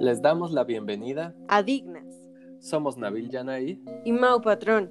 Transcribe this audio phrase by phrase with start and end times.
[0.00, 2.06] Les damos la bienvenida a Dignas.
[2.58, 4.90] Somos Nabil Yanay y Mau Patrón.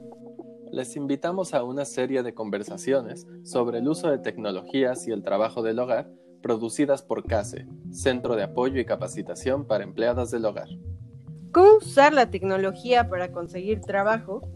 [0.71, 5.63] Les invitamos a una serie de conversaciones sobre el uso de tecnologías y el trabajo
[5.63, 6.11] del hogar
[6.43, 10.69] producidas por CASE, Centro de Apoyo y Capacitación para Empleadas del Hogar.
[11.51, 14.47] ¿Cómo usar la tecnología para conseguir trabajo?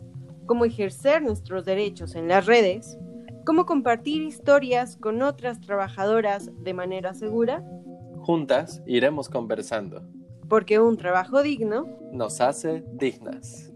[0.46, 3.00] ¿Cómo ejercer nuestros derechos en las redes?
[3.44, 7.66] ¿Cómo compartir historias con otras trabajadoras de manera segura?
[8.22, 10.13] Juntas iremos conversando.
[10.54, 13.72] Porque un trabajo digno nos hace dignas.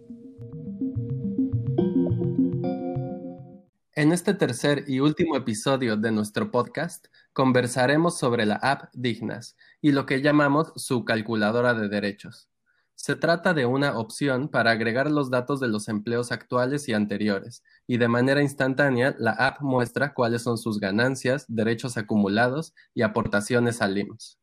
[3.96, 9.92] En este tercer y último episodio de nuestro podcast, conversaremos sobre la app Dignas y
[9.92, 12.48] lo que llamamos su calculadora de derechos.
[12.94, 17.64] Se trata de una opción para agregar los datos de los empleos actuales y anteriores,
[17.88, 23.82] y de manera instantánea la app muestra cuáles son sus ganancias, derechos acumulados y aportaciones
[23.82, 24.38] al IMSS.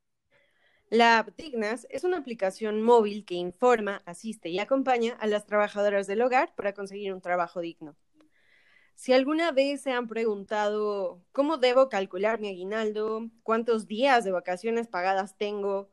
[0.90, 6.06] La app Dignas es una aplicación móvil que informa, asiste y acompaña a las trabajadoras
[6.06, 7.96] del hogar para conseguir un trabajo digno.
[8.94, 14.86] Si alguna vez se han preguntado cómo debo calcular mi aguinaldo, cuántos días de vacaciones
[14.86, 15.90] pagadas tengo,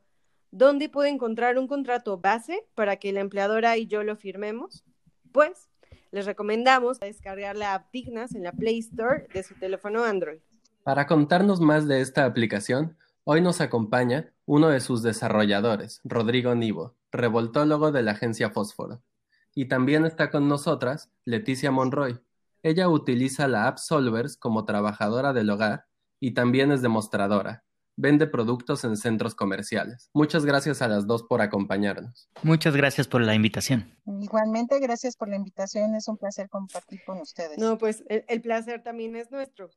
[0.50, 4.84] dónde puedo encontrar un contrato base para que la empleadora y yo lo firmemos,
[5.32, 5.68] pues
[6.12, 10.40] les recomendamos descargar la app Dignas en la Play Store de su teléfono Android.
[10.84, 16.96] Para contarnos más de esta aplicación, hoy nos acompaña uno de sus desarrolladores, Rodrigo Nivo,
[17.10, 19.02] revoltólogo de la agencia Fósforo.
[19.54, 22.20] Y también está con nosotras Leticia Monroy,
[22.64, 25.86] ella utiliza la app Solvers como trabajadora del hogar
[26.20, 27.64] y también es demostradora.
[27.96, 30.10] Vende productos en centros comerciales.
[30.14, 32.30] Muchas gracias a las dos por acompañarnos.
[32.42, 33.92] Muchas gracias por la invitación.
[34.06, 35.94] Igualmente, gracias por la invitación.
[35.96, 37.58] Es un placer compartir con ustedes.
[37.58, 39.68] No, pues el, placer también es nuestro.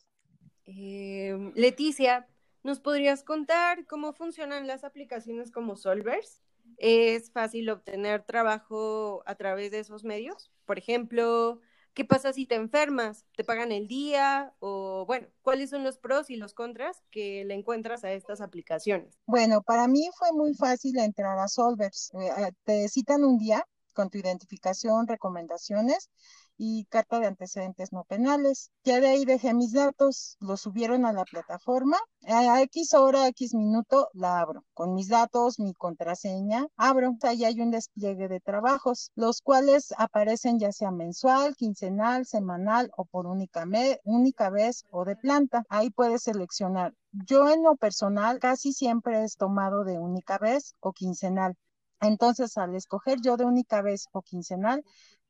[0.66, 2.28] Eh, Leticia,
[2.66, 6.42] ¿nos podrías contar cómo funcionan las aplicaciones como Solvers?
[6.78, 10.52] ¿Es fácil obtener trabajo a través de esos medios?
[10.66, 11.62] Por ejemplo,
[11.94, 13.24] ¿Qué pasa si te enfermas?
[13.38, 14.54] ¿Te pagan el día?
[14.60, 19.18] O bueno, ¿cuáles son los pros y los contras que le encuentras a estas aplicaciones?
[19.26, 22.12] Bueno, para mí fue muy fácil entrar a Solvers.
[22.14, 26.10] Eh, te citan un día con tu identificación, recomendaciones
[26.58, 28.72] y carta de antecedentes no penales.
[28.84, 31.98] Ya de ahí dejé mis datos, los subieron a la plataforma.
[32.28, 34.64] A X hora, X minuto, la abro.
[34.74, 37.16] Con mis datos, mi contraseña, abro.
[37.22, 43.06] Ahí hay un despliegue de trabajos, los cuales aparecen ya sea mensual, quincenal, semanal o
[43.06, 43.66] por única,
[44.04, 45.64] única vez o de planta.
[45.70, 46.94] Ahí puedes seleccionar.
[47.12, 51.56] Yo en lo personal casi siempre es tomado de única vez o quincenal.
[52.02, 54.84] Entonces, al escoger yo de única vez o quincenal,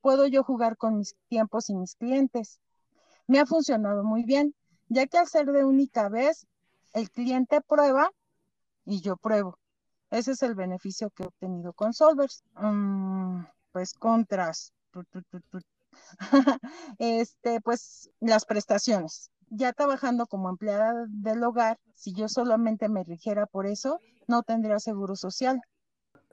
[0.06, 2.60] puedo yo jugar con mis tiempos y mis clientes.
[3.26, 4.54] Me ha funcionado muy bien,
[4.88, 6.46] ya que al ser de única vez,
[6.94, 8.12] el cliente prueba
[8.86, 9.58] y yo pruebo.
[10.12, 12.44] Ese es el beneficio que he obtenido con Solvers.
[12.54, 14.74] Mm, pues contras.
[17.00, 19.32] este, pues las prestaciones.
[19.50, 24.78] Ya trabajando como empleada del hogar, si yo solamente me rigiera por eso, no tendría
[24.78, 25.60] seguro social.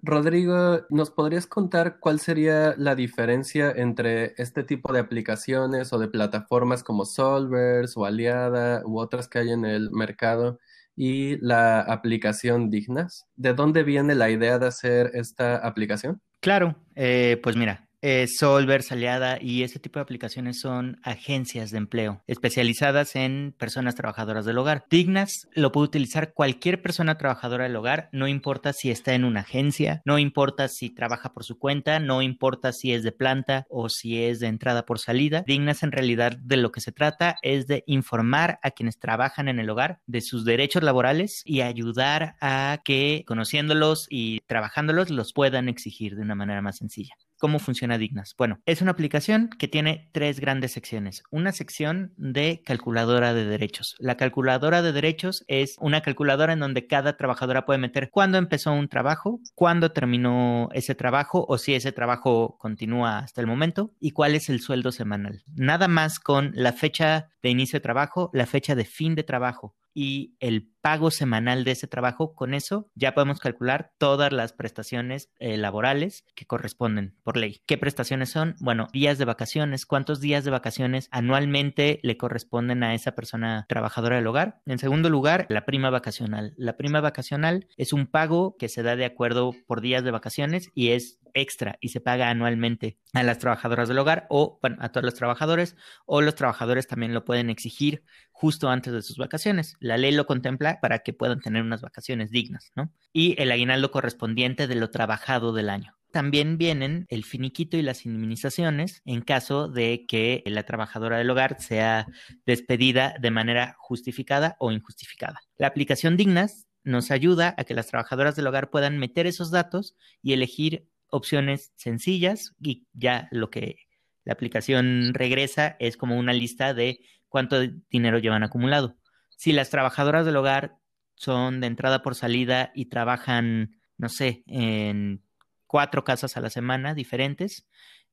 [0.05, 6.09] Rodrigo, ¿nos podrías contar cuál sería la diferencia entre este tipo de aplicaciones o de
[6.09, 10.59] plataformas como Solvers o Aliada u otras que hay en el mercado
[10.97, 13.29] y la aplicación Dignas?
[13.37, 16.21] ¿De dónde viene la idea de hacer esta aplicación?
[16.41, 21.79] Claro, eh, pues mira, eh, Solver, Aliada y ese tipo de aplicaciones son agencias de
[21.79, 24.85] empleo especializadas en personas trabajadoras del hogar.
[24.91, 29.41] Dignas lo puede utilizar cualquier persona trabajadora del hogar, no importa si está en una
[29.41, 33.89] agencia, no importa si trabaja por su cuenta, no importa si es de planta o
[33.89, 35.45] si es de entrada por salida.
[35.47, 39.59] Dignas en realidad de lo que se trata es de informar a quienes trabajan en
[39.59, 45.69] el hogar de sus derechos laborales y ayudar a que conociéndolos y trabajándolos los puedan
[45.69, 47.15] exigir de una manera más sencilla.
[47.43, 48.37] ¿Cómo funciona Dignas?
[48.39, 51.25] Bueno, es una aplicación que tiene tres grandes secciones.
[51.33, 53.97] Una sección de calculadora de derechos.
[53.99, 58.73] La calculadora de derechos es una calculadora en donde cada trabajadora puede meter cuándo empezó
[58.73, 64.13] un trabajo, cuándo terminó ese trabajo o si ese trabajo continúa hasta el momento y
[64.13, 65.43] cuál es el sueldo semanal.
[65.53, 69.75] Nada más con la fecha de inicio de trabajo, la fecha de fin de trabajo
[69.95, 75.31] y el pago semanal de ese trabajo, con eso ya podemos calcular todas las prestaciones
[75.39, 77.63] eh, laborales que corresponden por ley.
[77.67, 78.57] ¿Qué prestaciones son?
[78.61, 84.17] Bueno, días de vacaciones, cuántos días de vacaciones anualmente le corresponden a esa persona trabajadora
[84.17, 84.61] del hogar.
[84.67, 86.53] En segundo lugar, la prima vacacional.
[86.57, 90.71] La prima vacacional es un pago que se da de acuerdo por días de vacaciones
[90.75, 95.05] y es extra y se paga anualmente a las trabajadoras del hogar o a todos
[95.05, 95.77] los trabajadores
[96.07, 99.77] o los trabajadores también lo pueden exigir justo antes de sus vacaciones.
[99.79, 102.93] La ley lo contempla para que puedan tener unas vacaciones dignas, ¿no?
[103.13, 105.97] Y el aguinaldo correspondiente de lo trabajado del año.
[106.13, 111.61] También vienen el finiquito y las indemnizaciones en caso de que la trabajadora del hogar
[111.61, 112.07] sea
[112.45, 115.41] despedida de manera justificada o injustificada.
[115.57, 119.97] La aplicación Dignas nos ayuda a que las trabajadoras del hogar puedan meter esos datos
[120.21, 123.77] y elegir opciones sencillas y ya lo que
[124.25, 127.61] la aplicación regresa es como una lista de cuánto
[127.91, 128.97] dinero llevan acumulado.
[129.43, 130.77] Si las trabajadoras del hogar
[131.17, 135.25] son de entrada por salida y trabajan, no sé, en
[135.67, 137.67] cuatro casas a la semana diferentes,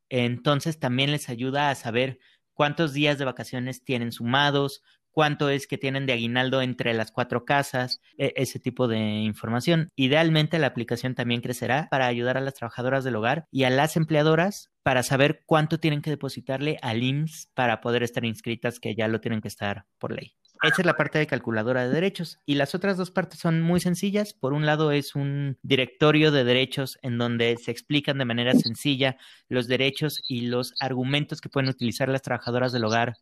[0.09, 2.17] entonces también les ayuda a saber
[2.55, 4.81] cuántos días de vacaciones tienen sumados,
[5.11, 9.89] cuánto es que tienen de aguinaldo entre las cuatro casas, e, ese tipo de información.
[9.95, 13.97] Idealmente la aplicación también crecerá para ayudar a las trabajadoras del hogar y a las
[13.97, 19.07] empleadoras para saber cuánto tienen que depositarle al IMSS para poder estar inscritas, que ya
[19.07, 20.38] lo tienen que estar por ley.
[20.61, 22.39] Esa es la parte de calculadora de derechos.
[22.45, 24.33] Y las otras dos partes son muy sencillas.
[24.33, 29.17] Por un lado es un directorio de derechos en donde se explican de manera sencilla
[29.47, 33.15] los derechos y los argumentos que pueden utilizar las trabajadoras del hogar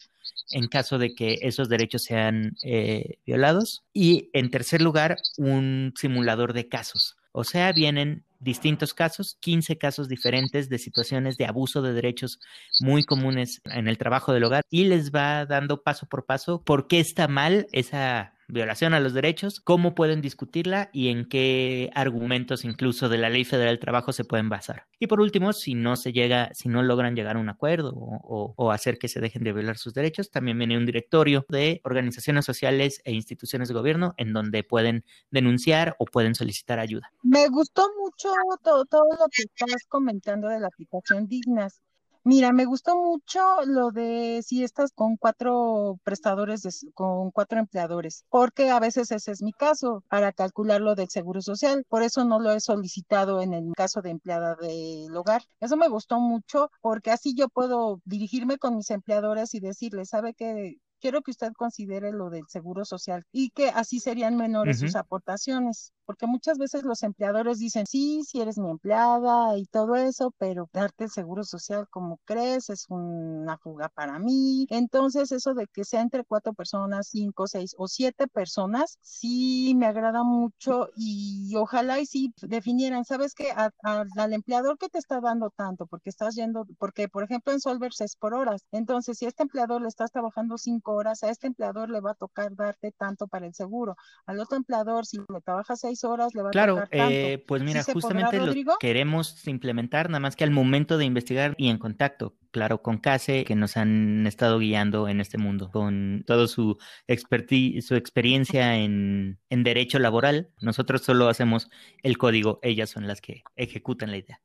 [0.51, 3.83] en caso de que esos derechos sean eh, violados.
[3.93, 7.17] Y en tercer lugar, un simulador de casos.
[7.31, 12.39] O sea, vienen distintos casos, 15 casos diferentes de situaciones de abuso de derechos
[12.79, 16.87] muy comunes en el trabajo del hogar y les va dando paso por paso por
[16.87, 22.65] qué está mal esa violación a los derechos, cómo pueden discutirla y en qué argumentos
[22.65, 24.87] incluso de la Ley Federal del Trabajo se pueden basar.
[24.99, 28.71] Y por último, si no se llega, si no logran llegar a un acuerdo o,
[28.71, 33.01] hacer que se dejen de violar sus derechos, también viene un directorio de organizaciones sociales
[33.05, 37.11] e instituciones de gobierno en donde pueden denunciar o pueden solicitar ayuda.
[37.23, 38.29] Me gustó mucho
[38.63, 41.81] todo, todo lo que estás comentando de la aplicación Dignas.
[42.27, 48.69] Mira, me gustó mucho lo de si estás con cuatro prestadores, con cuatro empleadores, porque
[48.69, 51.85] a veces ese es mi caso para calcular lo del seguro social.
[51.87, 55.43] Por eso no lo he solicitado en el caso de empleada del hogar.
[55.61, 60.33] Eso me gustó mucho porque así yo puedo dirigirme con mis empleadores y decirles, ¿sabe
[60.33, 60.81] qué?
[60.99, 65.93] quiero que usted considere lo del seguro social y que así serían menores sus aportaciones,
[66.07, 70.69] porque muchas veces los empleadores dicen, sí, si eres mi empleada y todo eso, pero
[70.73, 74.65] darte el seguro social como crees es una fuga para mí.
[74.69, 79.85] Entonces, eso de que sea entre cuatro personas, cinco, seis o siete personas, sí me
[79.85, 83.51] agrada mucho y ojalá y sí definieran, ¿sabes qué?
[83.83, 87.99] al empleador que te está dando tanto, porque estás yendo, porque por ejemplo en Solvers
[88.01, 91.47] es por horas, entonces si a este empleador le estás trabajando cinco horas, a este
[91.47, 93.95] empleador le va a tocar darte tanto para el seguro.
[94.25, 96.83] Al otro empleador, si le trabaja seis horas, le va a tanto.
[96.91, 101.69] Eh, pues mira, justamente lo queremos implementar, nada más que al momento de investigar y
[101.69, 106.47] en contacto, claro, con CASE, que nos han estado guiando en este mundo, con todo
[106.47, 106.77] su
[107.07, 110.49] expertise, su experiencia en, en derecho laboral.
[110.61, 111.69] Nosotros solo hacemos
[112.03, 114.41] el código, ellas son las que ejecutan la idea.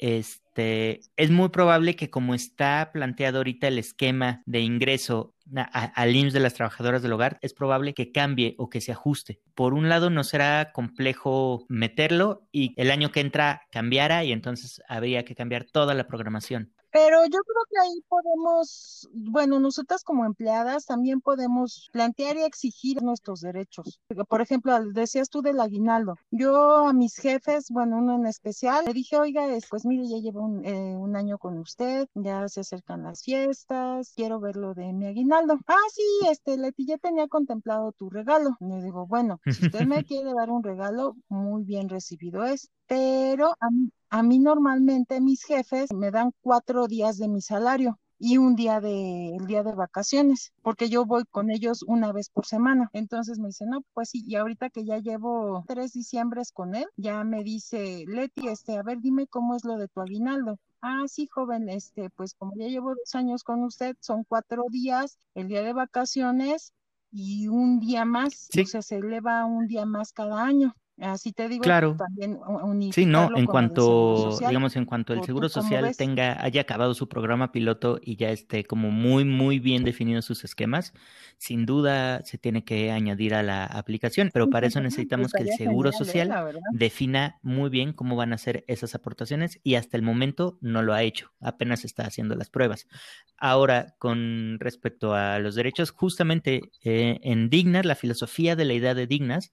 [0.00, 6.32] Este, es muy probable que como está planteado ahorita el esquema de ingreso al IMSS
[6.32, 9.40] de las trabajadoras del hogar, es probable que cambie o que se ajuste.
[9.54, 14.82] Por un lado, no será complejo meterlo y el año que entra cambiara y entonces
[14.88, 16.72] habría que cambiar toda la programación.
[16.92, 23.02] Pero yo creo que ahí podemos, bueno, nosotras como empleadas también podemos plantear y exigir
[23.02, 24.00] nuestros derechos.
[24.28, 26.16] Por ejemplo, decías tú del aguinaldo.
[26.30, 30.42] Yo a mis jefes, bueno, uno en especial, le dije, oiga, pues mire, ya llevo
[30.42, 34.92] un, eh, un año con usted, ya se acercan las fiestas, quiero ver lo de
[34.92, 35.58] mi aguinaldo.
[35.66, 38.56] Ah, sí, este, Leti, ya tenía contemplado tu regalo.
[38.60, 43.54] Le digo, bueno, si usted me quiere dar un regalo, muy bien recibido es pero
[43.60, 48.36] a mí, a mí normalmente mis jefes me dan cuatro días de mi salario y
[48.36, 52.46] un día de el día de vacaciones, porque yo voy con ellos una vez por
[52.46, 52.90] semana.
[52.92, 56.86] Entonces me dice, no, pues sí, y ahorita que ya llevo tres diciembres con él,
[56.96, 60.58] ya me dice, Leti, este, a ver, dime cómo es lo de tu aguinaldo.
[60.82, 65.20] Ah, sí, joven, este, pues como ya llevo dos años con usted, son cuatro días,
[65.36, 66.72] el día de vacaciones
[67.12, 70.74] y un día más, o sea, se eleva un día más cada año.
[71.00, 71.96] Así te digo, claro.
[71.96, 72.38] también
[72.92, 77.52] Sí, no, en cuanto, digamos, en cuanto el Seguro Social tenga, haya acabado su programa
[77.52, 80.92] piloto y ya esté como muy, muy bien definidos sus esquemas,
[81.38, 85.50] sin duda se tiene que añadir a la aplicación, pero para eso necesitamos que el
[85.50, 86.30] Seguro Social
[86.72, 90.92] defina muy bien cómo van a ser esas aportaciones y hasta el momento no lo
[90.92, 92.86] ha hecho, apenas está haciendo las pruebas.
[93.38, 98.94] Ahora, con respecto a los derechos, justamente eh, en Dignas, la filosofía de la idea
[98.94, 99.52] de Dignas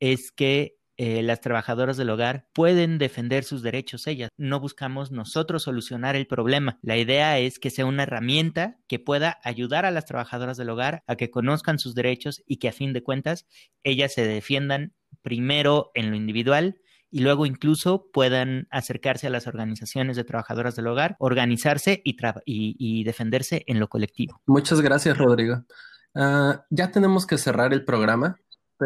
[0.00, 4.30] es que eh, las trabajadoras del hogar pueden defender sus derechos ellas.
[4.36, 6.78] No buscamos nosotros solucionar el problema.
[6.82, 11.02] La idea es que sea una herramienta que pueda ayudar a las trabajadoras del hogar
[11.06, 13.46] a que conozcan sus derechos y que a fin de cuentas
[13.82, 20.16] ellas se defiendan primero en lo individual y luego incluso puedan acercarse a las organizaciones
[20.16, 24.40] de trabajadoras del hogar, organizarse y, defenderse en lo colectivo.
[24.46, 25.64] Muchas gracias, Rodrigo.
[26.16, 28.36] Ah, ya tenemos que cerrar el programa,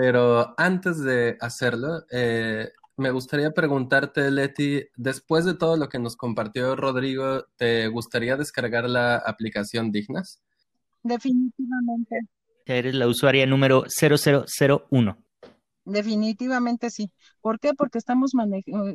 [0.00, 6.16] pero antes de hacerlo, eh, me gustaría preguntarte, Leti, después de todo lo que nos
[6.16, 10.40] compartió Rodrigo, ¿te gustaría descargar la aplicación Dignas?
[11.02, 12.20] Definitivamente.
[12.64, 15.18] Eres la usuaria número 0001.
[15.88, 17.10] Definitivamente sí.
[17.40, 17.72] ¿Por qué?
[17.72, 18.32] Porque estamos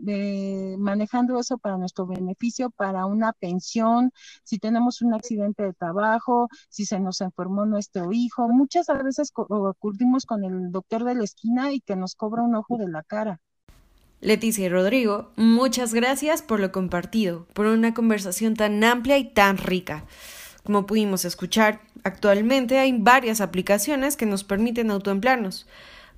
[0.08, 4.12] eh, manejando eso para nuestro beneficio, para una pensión,
[4.44, 8.48] si tenemos un accidente de trabajo, si se nos enfermó nuestro hijo.
[8.48, 12.78] Muchas veces acudimos con el doctor de la esquina y que nos cobra un ojo
[12.78, 13.42] de la cara.
[14.22, 19.58] Leticia y Rodrigo, muchas gracias por lo compartido, por una conversación tan amplia y tan
[19.58, 20.06] rica.
[20.64, 25.66] Como pudimos escuchar, actualmente hay varias aplicaciones que nos permiten autoemplearnos.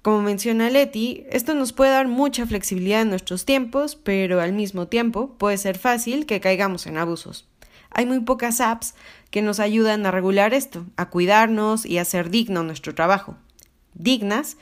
[0.06, 4.88] Como menciona Leti, esto nos puede dar mucha flexibilidad en nuestros tiempos, pero al mismo
[4.88, 7.48] tiempo puede ser fácil que caigamos en abusos.
[7.90, 8.94] Hay muy pocas apps
[9.32, 13.36] que nos ayudan a regular esto, a cuidarnos y a hacer digno nuestro trabajo.
[13.96, 14.58] Dignas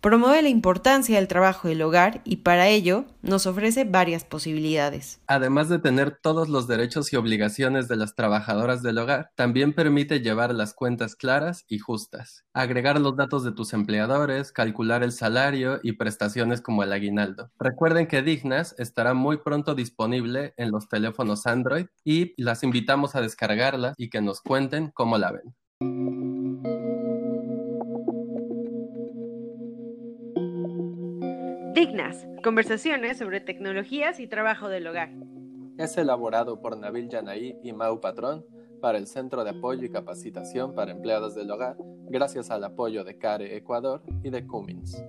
[0.00, 5.20] promueve la importancia del trabajo del hogar y para ello nos ofrece varias posibilidades.
[5.26, 10.20] Además de tener todos los derechos y obligaciones de las trabajadoras del hogar, también permite
[10.20, 15.80] llevar las cuentas claras y justas, agregar los datos de tus empleadores, calcular el salario
[15.82, 17.50] y prestaciones como el aguinaldo.
[17.58, 23.20] Recuerden que Dignas estará muy pronto disponible en los teléfonos Android y las invitamos a
[23.20, 26.77] descargarla y que nos cuenten cómo la ven.
[31.78, 35.10] Dignas, conversaciones sobre tecnologías y trabajo del hogar.
[35.76, 38.44] Es elaborado por Nabil Yanaí y Mau Patrón
[38.80, 41.76] para el Centro de Apoyo y Capacitación para Empleados del Hogar,
[42.08, 45.00] gracias al apoyo de CARE Ecuador y de Cummins.